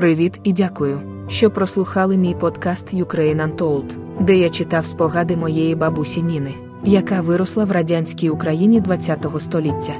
Привіт 0.00 0.40
і 0.44 0.52
дякую, 0.52 1.00
що 1.28 1.50
прослухали 1.50 2.16
мій 2.16 2.34
подкаст 2.34 2.94
Ukraine 2.94 3.56
Untold, 3.56 3.84
де 4.20 4.36
я 4.36 4.48
читав 4.48 4.86
спогади 4.86 5.36
моєї 5.36 5.74
бабусі 5.74 6.22
Ніни, 6.22 6.54
яка 6.84 7.20
виросла 7.20 7.64
в 7.64 7.72
радянській 7.72 8.30
Україні 8.30 8.82
ХХ 8.82 9.40
століття. 9.40 9.92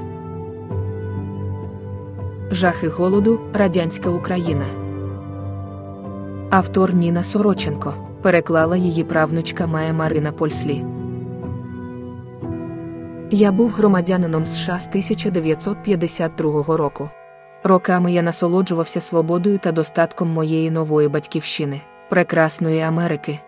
Жахи 2.51 2.87
голоду, 2.87 3.39
Радянська 3.53 4.09
Україна. 4.09 4.65
Автор 6.49 6.93
Ніна 6.93 7.23
Сороченко 7.23 7.93
переклала 8.21 8.77
її 8.77 9.03
правнучка 9.03 9.67
Майя 9.67 9.93
Марина 9.93 10.31
Польслі. 10.31 10.85
Я 13.31 13.51
був 13.51 13.71
громадянином 13.71 14.45
США 14.45 14.79
з 14.79 14.87
1952 14.87 16.77
року. 16.77 17.09
Роками 17.63 18.11
я 18.11 18.21
насолоджувався 18.21 19.01
свободою 19.01 19.57
та 19.57 19.71
достатком 19.71 20.29
моєї 20.29 20.71
нової 20.71 21.07
батьківщини, 21.07 21.81
прекрасної 22.09 22.81
Америки. 22.81 23.39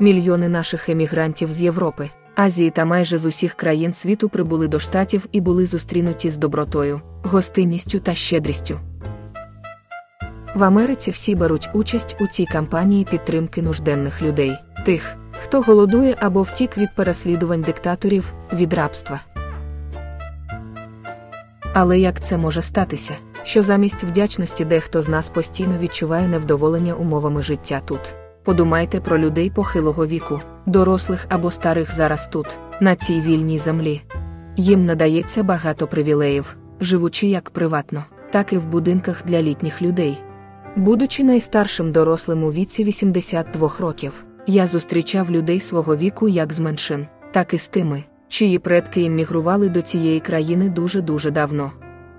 Мільйони 0.00 0.48
наших 0.48 0.88
емігрантів 0.88 1.52
з 1.52 1.62
Європи, 1.62 2.10
Азії 2.36 2.70
та 2.70 2.84
майже 2.84 3.18
з 3.18 3.26
усіх 3.26 3.54
країн 3.54 3.92
світу 3.92 4.28
прибули 4.28 4.68
до 4.68 4.78
штатів 4.78 5.28
і 5.32 5.40
були 5.40 5.66
зустрінуті 5.66 6.30
з 6.30 6.36
добротою, 6.36 7.00
гостинністю 7.22 8.00
та 8.00 8.14
щедрістю. 8.14 8.80
В 10.54 10.64
Америці 10.64 11.10
всі 11.10 11.34
беруть 11.34 11.70
участь 11.72 12.16
у 12.20 12.26
цій 12.26 12.46
кампанії 12.46 13.06
підтримки 13.10 13.62
нужденних 13.62 14.22
людей, 14.22 14.52
тих, 14.84 15.16
хто 15.40 15.60
голодує 15.60 16.16
або 16.20 16.42
втік 16.42 16.78
від 16.78 16.94
переслідувань 16.94 17.62
диктаторів, 17.62 18.34
від 18.52 18.74
рабства. 18.74 19.20
Але 21.74 21.98
як 21.98 22.20
це 22.20 22.38
може 22.38 22.62
статися, 22.62 23.14
що 23.46 23.62
замість 23.62 24.04
вдячності 24.04 24.64
дехто 24.64 25.02
з 25.02 25.08
нас 25.08 25.30
постійно 25.30 25.78
відчуває 25.78 26.28
невдоволення 26.28 26.94
умовами 26.94 27.42
життя 27.42 27.80
тут? 27.84 28.00
Подумайте 28.44 29.00
про 29.00 29.18
людей 29.18 29.50
похилого 29.50 30.06
віку, 30.06 30.40
дорослих 30.66 31.26
або 31.28 31.50
старих 31.50 31.92
зараз 31.92 32.26
тут, 32.26 32.46
на 32.80 32.94
цій 32.94 33.20
вільній 33.20 33.58
землі. 33.58 34.02
Їм 34.56 34.84
надається 34.84 35.42
багато 35.42 35.86
привілеїв, 35.86 36.56
живучи 36.80 37.26
як 37.26 37.50
приватно, 37.50 38.04
так 38.30 38.52
і 38.52 38.56
в 38.58 38.66
будинках 38.66 39.24
для 39.24 39.42
літніх 39.42 39.82
людей. 39.82 40.22
Будучи 40.76 41.24
найстаршим 41.24 41.92
дорослим 41.92 42.44
у 42.44 42.52
віці 42.52 42.84
82 42.84 43.72
років, 43.78 44.24
я 44.46 44.66
зустрічав 44.66 45.30
людей 45.30 45.60
свого 45.60 45.96
віку 45.96 46.28
як 46.28 46.52
з 46.52 46.60
меншин, 46.60 47.06
так 47.32 47.54
і 47.54 47.58
з 47.58 47.68
тими, 47.68 48.04
чиї 48.28 48.58
предки 48.58 49.02
іммігрували 49.02 49.68
до 49.68 49.82
цієї 49.82 50.20
країни 50.20 50.68
дуже-дуже 50.68 51.30
давно. 51.30 51.72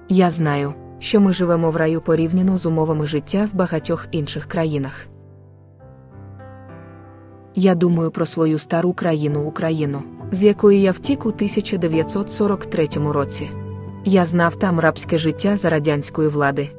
Я 0.10 0.30
знаю, 0.30 0.74
що 1.00 1.22
ми 1.22 1.34
живемо 1.34 1.72
в 1.72 1.76
раю 1.76 2.02
порівняно 2.02 2.58
з 2.58 2.66
умовами 2.66 3.08
життя 3.08 3.50
в 3.54 3.56
багатьох 3.56 4.08
інших 4.12 4.46
країнах. 4.46 5.08
Я 7.56 7.76
думаю 7.76 8.12
про 8.12 8.26
свою 8.26 8.60
стару 8.60 8.94
країну 8.94 9.42
Україну, 9.42 10.04
з 10.32 10.44
якої 10.44 10.82
я 10.82 10.92
втік 10.92 11.26
у 11.26 11.30
1943 11.30 12.88
році. 12.96 13.50
Я 14.06 14.26
знав 14.26 14.56
там 14.56 14.80
рабське 14.80 15.18
життя 15.18 15.58
за 15.58 15.70
радянської 15.70 16.30
влади. 16.30 16.70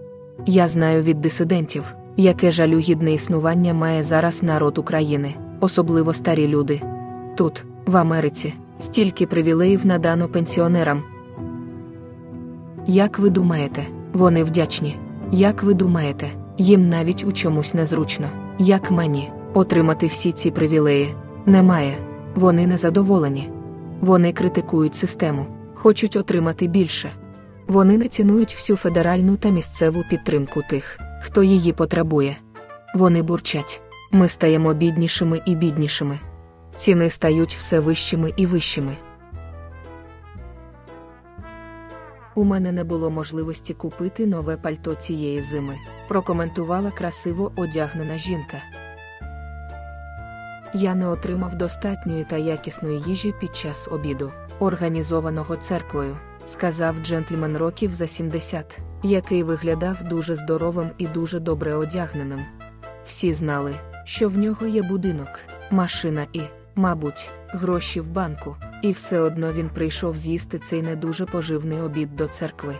Я 0.47 0.69
знаю 0.69 1.03
від 1.03 1.21
дисидентів, 1.21 1.95
яке 2.17 2.51
жалюгідне 2.51 3.13
існування 3.13 3.75
має 3.75 4.03
зараз 4.03 4.43
народ 4.43 4.79
України, 4.79 5.35
особливо 5.61 6.13
старі 6.13 6.49
люди. 6.49 6.83
Тут, 7.37 7.65
в 7.87 7.97
Америці, 7.97 8.55
стільки 8.79 9.27
привілеїв 9.27 9.87
надано 9.87 10.29
пенсіонерам. 10.29 11.03
Як 12.87 13.19
ви 13.19 13.31
думаєте, 13.31 13.87
вони 14.13 14.45
вдячні? 14.45 14.99
Як 15.33 15.63
ви 15.63 15.75
думаєте, 15.75 16.29
їм 16.59 16.89
навіть 16.89 17.25
у 17.25 17.33
чомусь 17.33 17.75
незручно, 17.75 18.27
як 18.59 18.91
мені, 18.91 19.33
отримати 19.55 20.07
всі 20.07 20.33
ці 20.33 20.51
привілеї? 20.51 21.15
Немає. 21.47 21.95
Вони 22.35 22.67
незадоволені. 22.67 23.51
Вони 24.01 24.33
критикують 24.33 24.97
систему, 24.97 25.47
хочуть 25.75 26.17
отримати 26.17 26.67
більше. 26.67 27.11
Вони 27.67 27.99
не 27.99 28.09
цінують 28.09 28.55
всю 28.55 28.77
федеральну 28.77 29.37
та 29.37 29.49
місцеву 29.49 30.05
підтримку 30.11 30.63
тих, 30.71 30.99
хто 31.23 31.43
її 31.43 31.73
потребує. 31.73 32.37
Вони 32.95 33.23
бурчать. 33.23 33.81
Ми 34.13 34.29
стаємо 34.29 34.75
біднішими 34.75 35.41
і 35.47 35.55
біднішими. 35.55 36.19
Ціни 36.77 37.11
стають 37.11 37.55
все 37.55 37.81
вищими 37.81 38.33
і 38.37 38.47
вищими. 38.47 38.97
У 42.39 42.45
мене 42.45 42.73
не 42.73 42.85
було 42.85 43.11
можливості 43.11 43.75
купити 43.75 44.27
нове 44.27 44.57
пальто 44.57 44.95
цієї 44.95 45.41
зими, 45.41 45.77
прокоментувала 46.09 46.91
красиво 46.91 47.53
одягнена 47.57 48.19
жінка. 48.19 48.57
Я 50.75 50.95
не 50.95 51.09
отримав 51.09 51.55
достатньої 51.55 52.25
та 52.25 52.37
якісної 52.37 53.03
їжі 53.07 53.35
під 53.41 53.57
час 53.57 53.89
обіду, 53.93 54.33
організованого 54.59 55.57
церквою, 55.57 56.17
сказав 56.45 56.97
джентльмен 57.05 57.57
років 57.57 57.95
за 57.95 58.07
70, 58.07 58.79
який 59.03 59.43
виглядав 59.43 60.05
дуже 60.05 60.35
здоровим 60.35 60.91
і 60.99 61.07
дуже 61.07 61.41
добре 61.41 61.75
одягненим. 61.75 62.45
Всі 63.05 63.33
знали, 63.33 63.75
що 64.05 64.29
в 64.29 64.39
нього 64.39 64.67
є 64.67 64.83
будинок, 64.83 65.29
машина 65.71 66.27
і, 66.33 66.41
мабуть, 66.75 67.31
гроші 67.49 68.01
в 68.01 68.09
банку, 68.09 68.57
і 68.83 68.93
все 68.93 69.21
одно 69.21 69.53
він 69.53 69.69
прийшов 69.69 70.17
з'їсти 70.17 70.59
цей 70.59 70.83
не 70.83 70.97
дуже 70.97 71.27
поживний 71.27 71.81
обід 71.81 72.17
до 72.17 72.27
церкви. 72.27 72.75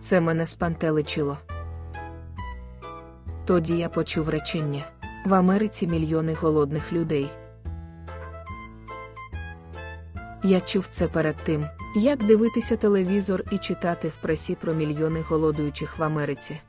Це 0.00 0.20
мене 0.20 0.46
спантеличило. 0.46 1.38
Тоді 3.44 3.76
я 3.76 3.88
почув 3.88 4.28
речення 4.28 4.84
в 5.26 5.34
Америці 5.34 5.86
мільйони 5.86 6.34
голодних 6.34 6.92
людей. 6.92 7.30
Я 10.42 10.60
чув 10.60 10.86
це 10.90 11.08
перед 11.08 11.36
тим, 11.36 11.66
як 11.96 12.26
дивитися 12.26 12.76
телевізор 12.76 13.44
і 13.50 13.58
читати 13.58 14.08
в 14.08 14.16
пресі 14.16 14.56
про 14.60 14.74
мільйони 14.74 15.20
голодуючих 15.20 15.98
в 15.98 16.02
Америці. 16.02 16.60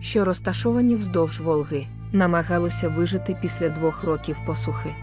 що 0.00 0.24
розташовані 0.24 0.94
вздовж 0.94 1.40
Волги, 1.40 1.86
намагалося 2.12 2.88
вижити 2.88 3.36
після 3.42 3.68
двох 3.68 4.04
років 4.04 4.36
посухи. 4.46 4.94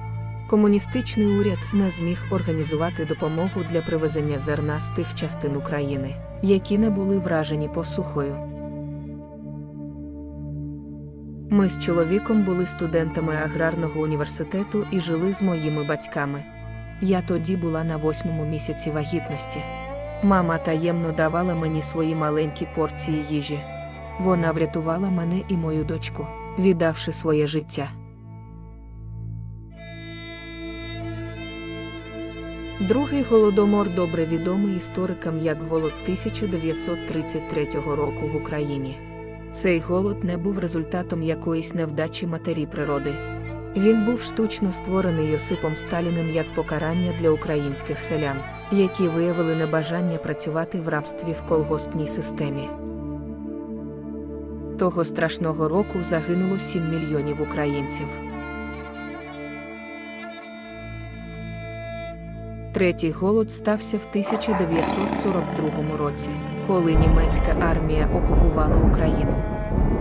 Комуністичний 0.50 1.28
уряд 1.28 1.59
не 1.73 1.90
зміг 1.90 2.17
організувати 2.32 3.06
допомогу 3.06 3.64
для 3.72 3.82
привезення 3.82 4.40
зерна 4.40 4.79
з 4.79 4.90
тих 4.90 5.16
частин 5.16 5.58
України, 5.58 6.16
які 6.43 6.78
не 6.78 6.90
були 6.90 7.17
вражені 7.17 7.67
посухою. 7.67 8.37
Ми 11.49 11.69
з 11.69 11.79
чоловіком 11.79 12.43
були 12.43 12.66
студентами 12.66 13.35
аграрного 13.35 14.01
університету 14.01 14.87
і 14.91 14.99
жили 14.99 15.34
з 15.34 15.41
моїми 15.41 15.84
батьками. 15.84 16.43
Я 17.01 17.22
тоді 17.22 17.55
була 17.55 17.84
на 17.84 17.97
восьмому 17.97 18.45
місяці 18.45 18.91
вагітності. 18.91 19.59
Мама 20.23 20.57
таємно 20.57 21.11
давала 21.11 21.55
мені 21.55 21.81
свої 21.81 22.16
маленькі 22.16 22.67
порції 22.75 23.25
їжі. 23.29 23.59
Вона 24.19 24.51
врятувала 24.51 25.09
мене 25.09 25.41
і 25.47 25.57
мою 25.57 25.84
дочку, 25.84 26.28
віддавши 26.59 27.11
своє 27.11 27.47
життя. 27.47 27.90
Другий 32.79 33.23
голодомор 33.23 33.96
добре 33.96 34.25
відомий 34.25 34.78
історикам 34.78 35.40
як 35.40 35.61
голод 35.61 35.93
1933 36.03 37.67
року 37.85 38.28
в 38.34 38.35
Україні. 38.35 38.97
Цей 39.52 39.79
голод 39.79 40.23
не 40.23 40.37
був 40.37 40.59
результатом 40.59 41.23
якоїсь 41.23 41.73
невдачі 41.73 42.28
матері 42.28 42.66
природи. 42.66 43.14
Він 43.78 44.05
був 44.05 44.22
штучно 44.22 44.72
створений 44.72 45.31
Йосипом 45.31 45.75
Сталіним 45.75 46.29
як 46.34 46.46
покарання 46.55 47.14
для 47.20 47.29
українських 47.29 47.99
селян, 47.99 48.37
які 48.72 49.08
виявили 49.08 49.55
небажання 49.55 50.17
працювати 50.17 50.79
в 50.79 50.87
рабстві 50.87 51.31
в 51.31 51.41
колгоспній 51.41 52.08
системі. 52.08 52.69
Того 54.79 55.05
страшного 55.05 55.67
року 55.67 55.99
загинуло 56.02 56.59
7 56.59 56.90
мільйонів 56.90 57.41
українців. 57.41 58.08
Третій 62.73 63.11
голод 63.11 63.52
стався 63.52 63.97
в 63.97 64.08
1942 64.09 65.97
році, 65.97 66.29
коли 66.67 66.96
німецька 66.96 67.55
армія 67.59 68.09
окупувала 68.14 68.75
Україну. 68.91 69.43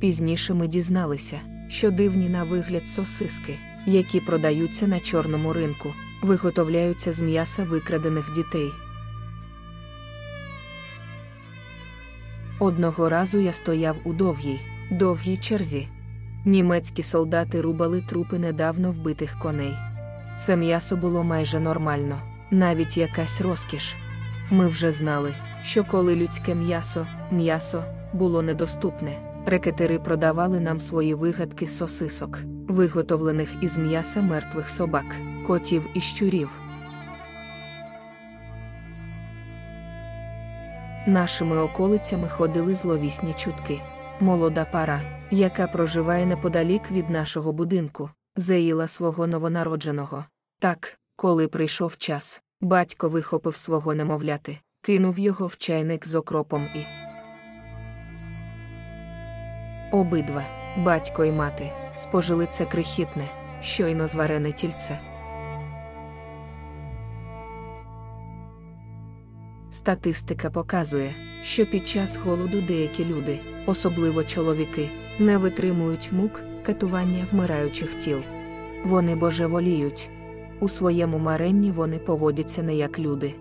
Пізніше 0.00 0.54
ми 0.54 0.66
дізналися, 0.66 1.40
що 1.68 1.90
дивні 1.90 2.28
на 2.28 2.44
вигляд 2.44 2.88
сосиски, 2.88 3.58
які 3.86 4.20
продаються 4.20 4.86
на 4.86 5.00
чорному 5.00 5.52
ринку, 5.52 5.88
виготовляються 6.22 7.12
з 7.12 7.20
м'яса 7.20 7.64
викрадених 7.64 8.32
дітей. 8.32 8.72
Одного 12.58 13.08
разу 13.08 13.38
я 13.38 13.52
стояв 13.52 13.96
у 14.04 14.12
довгій, 14.12 14.60
довгій 14.90 15.36
черзі. 15.36 15.88
Німецькі 16.44 17.02
солдати 17.02 17.60
рубали 17.60 18.00
трупи 18.00 18.38
недавно 18.38 18.92
вбитих 18.92 19.38
коней. 19.38 19.74
Це 20.38 20.56
м'ясо 20.56 20.96
було 20.96 21.24
майже 21.24 21.60
нормально, 21.60 22.20
навіть 22.50 22.96
якась 22.96 23.40
розкіш. 23.40 23.94
Ми 24.50 24.68
вже 24.68 24.90
знали, 24.90 25.34
що 25.62 25.84
коли 25.84 26.16
людське 26.16 26.54
м'ясо, 26.54 27.06
м'ясо 27.30 27.84
було 28.12 28.42
недоступне, 28.42 29.18
рекетери 29.46 29.98
продавали 29.98 30.60
нам 30.60 30.80
свої 30.80 31.14
вигадки 31.14 31.66
сосисок, 31.66 32.38
виготовлених 32.68 33.48
із 33.60 33.78
м'яса 33.78 34.22
мертвих 34.22 34.68
собак, 34.68 35.04
котів 35.46 35.88
і 35.94 36.00
щурів. 36.00 36.50
Нашими 41.06 41.58
околицями 41.58 42.28
ходили 42.28 42.74
зловісні 42.74 43.34
чутки. 43.34 43.80
Молода 44.20 44.64
пара, 44.64 45.00
яка 45.30 45.66
проживає 45.66 46.26
неподалік 46.26 46.90
від 46.90 47.10
нашого 47.10 47.52
будинку, 47.52 48.10
заїла 48.36 48.88
свого 48.88 49.26
новонародженого. 49.26 50.24
Так, 50.58 50.98
коли 51.16 51.48
прийшов 51.48 51.96
час, 51.96 52.42
батько 52.60 53.08
вихопив 53.08 53.56
свого 53.56 53.94
немовляти, 53.94 54.58
кинув 54.82 55.18
його 55.18 55.46
в 55.46 55.56
чайник 55.56 56.06
з 56.06 56.14
окропом 56.14 56.68
і. 56.74 56.84
Обидва, 59.92 60.44
батько 60.78 61.24
і 61.24 61.32
мати, 61.32 61.72
спожили 61.96 62.46
це 62.46 62.64
крихітне, 62.64 63.28
щойно 63.60 64.06
зварене 64.06 64.52
тільце. 64.52 65.11
Статистика 69.82 70.50
показує, 70.50 71.14
що 71.42 71.66
під 71.66 71.88
час 71.88 72.16
голоду 72.16 72.60
деякі 72.60 73.04
люди, 73.04 73.40
особливо 73.66 74.24
чоловіки, 74.24 74.90
не 75.18 75.38
витримують 75.38 76.12
мук, 76.12 76.40
катування 76.62 77.26
вмираючих 77.32 77.94
тіл. 77.94 78.18
Вони 78.84 79.16
божеволіють. 79.16 80.10
У 80.60 80.68
своєму 80.68 81.18
маренні 81.18 81.70
вони 81.70 81.98
поводяться 81.98 82.62
не 82.62 82.74
як 82.74 82.98
люди. 82.98 83.34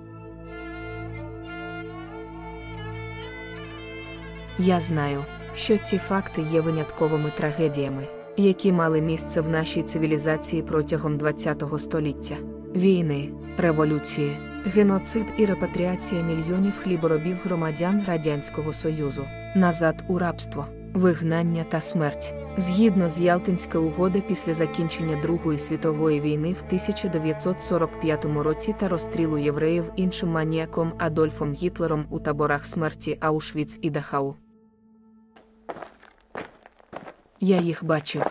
Я 4.60 4.80
знаю, 4.80 5.26
що 5.54 5.78
ці 5.78 5.98
факти 5.98 6.46
є 6.52 6.62
винятковими 6.62 7.32
трагедіями, 7.38 8.08
які 8.38 8.72
мали 8.72 9.02
місце 9.02 9.42
в 9.42 9.50
нашій 9.50 9.84
цивілізації 9.84 10.62
протягом 10.62 11.20
ХХ 11.20 11.80
століття: 11.80 12.36
війни, 12.76 13.30
революції, 13.58 14.32
геноцид 14.66 15.26
і 15.38 15.46
репатріація 15.46 16.22
мільйонів 16.24 16.74
хліборобів 16.84 17.38
громадян 17.44 18.04
Радянського 18.08 18.74
Союзу, 18.74 19.28
назад 19.56 20.04
у 20.08 20.18
рабство, 20.18 20.66
вигнання 20.94 21.64
та 21.64 21.82
смерть. 21.82 22.34
Згідно 22.58 23.10
з 23.10 23.20
Ялтинська 23.20 23.80
угода 23.80 24.20
після 24.20 24.54
закінчення 24.54 25.22
Другої 25.22 25.60
світової 25.60 26.22
війни 26.22 26.54
в 26.54 26.64
1945 26.68 28.26
році 28.26 28.76
та 28.80 28.90
розстрілу 28.90 29.38
євреїв 29.38 29.92
іншим 29.96 30.30
маніяком 30.30 30.94
Адольфом 30.98 31.54
Гітлером 31.54 32.06
у 32.10 32.20
таборах 32.20 32.66
смерті 32.66 33.18
Аушвіц 33.20 33.80
і 33.82 33.90
Дахау. 33.90 34.36
Я 37.40 37.58
їх 37.58 37.84
бачив. 37.84 38.24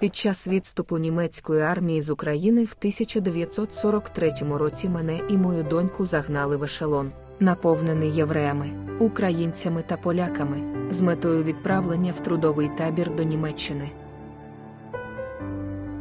Під 0.00 0.16
час 0.16 0.48
відступу 0.48 0.98
німецької 0.98 1.62
армії 1.62 2.00
з 2.02 2.10
України 2.10 2.64
в 2.64 2.74
1943 2.78 4.32
році 4.52 4.88
мене 4.88 5.20
і 5.28 5.36
мою 5.36 5.62
доньку 5.62 6.06
загнали 6.06 6.56
в 6.56 6.64
ешелон, 6.64 7.10
наповнений 7.40 8.10
євреями, 8.10 8.70
українцями 8.98 9.82
та 9.86 9.96
поляками, 9.96 10.56
з 10.90 11.02
метою 11.02 11.44
відправлення 11.44 12.12
в 12.12 12.20
трудовий 12.20 12.70
табір 12.78 13.14
до 13.16 13.22
Німеччини. 13.22 13.90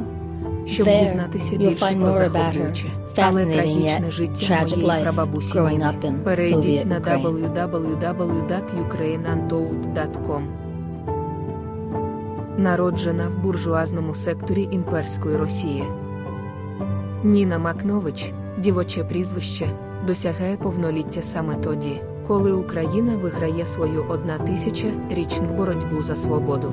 щоб 0.66 0.86
There, 0.86 1.00
дізнатися 1.00 1.56
більше 1.56 1.96
про 2.00 2.12
захоплююче, 2.12 2.86
але 3.16 3.46
трагічне 3.46 4.10
життя 4.10 4.54
tragic 4.54 4.82
моєї 4.82 5.02
прабабусі 5.02 5.58
Перейдіть 6.24 6.64
Soviet 6.64 6.86
на 6.86 7.00
Ukraine. 7.00 7.70
www.ukraineuntold.com. 7.70 10.42
Народжена 12.58 13.28
в 13.28 13.38
буржуазному 13.38 14.14
секторі 14.14 14.68
імперської 14.70 15.36
Росії. 15.36 15.84
Ніна 17.24 17.58
Макнович 17.58 18.32
Дівоче 18.58 19.04
прізвище 19.04 19.70
досягає 20.06 20.56
повноліття 20.56 21.22
саме 21.22 21.54
тоді, 21.54 22.00
коли 22.26 22.52
Україна 22.52 23.16
виграє 23.16 23.66
свою 23.66 24.02
1000-річну 24.02 25.56
боротьбу 25.56 26.02
за 26.02 26.16
свободу. 26.16 26.72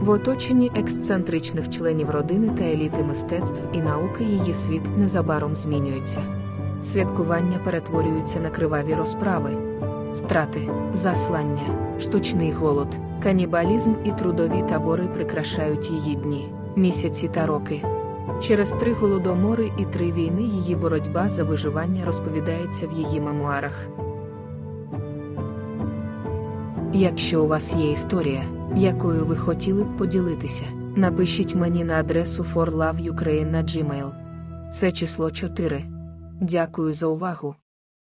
В 0.00 0.10
оточенні 0.10 0.70
ексцентричних 0.74 1.70
членів 1.70 2.10
родини 2.10 2.50
та 2.58 2.64
еліти 2.64 3.02
мистецтв 3.02 3.62
і 3.72 3.78
науки 3.78 4.24
її 4.24 4.54
світ 4.54 4.82
незабаром 4.98 5.56
змінюється. 5.56 6.22
Святкування 6.82 7.58
перетворюються 7.64 8.40
на 8.40 8.50
криваві 8.50 8.94
розправи, 8.94 9.50
страти, 10.14 10.60
заслання, 10.92 11.94
штучний 12.00 12.52
голод, 12.52 12.88
канібалізм 13.22 13.92
і 14.04 14.10
трудові 14.10 14.64
табори 14.68 15.04
прикрашають 15.06 15.90
її 15.90 16.14
дні, 16.14 16.52
місяці 16.76 17.28
та 17.28 17.46
роки. 17.46 17.82
Через 18.40 18.70
три 18.70 18.92
голодомори 18.92 19.70
і 19.78 19.84
три 19.84 20.12
війни 20.12 20.42
її 20.42 20.76
боротьба 20.76 21.28
за 21.28 21.44
виживання 21.44 22.04
розповідається 22.04 22.86
в 22.86 22.92
її 22.92 23.20
мемуарах. 23.20 23.88
Якщо 26.92 27.44
у 27.44 27.46
вас 27.46 27.74
є 27.74 27.90
історія, 27.90 28.44
якою 28.76 29.24
ви 29.24 29.36
хотіли 29.36 29.84
б 29.84 29.96
поділитися, 29.96 30.64
напишіть 30.96 31.54
мені 31.54 31.84
на 31.84 32.00
адресу 32.00 32.42
forloveukraine 32.42 33.50
на 33.50 33.62
Gmail. 33.62 34.12
Це 34.70 34.92
число 34.92 35.30
4. 35.30 35.84
Дякую 36.40 36.92
за 36.92 37.06
увагу. 37.06 37.54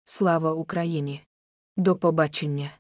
Слава 0.05 0.53
Україні! 0.53 1.21
До 1.77 1.97
побачення! 1.97 2.71